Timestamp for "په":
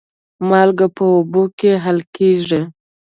0.95-1.03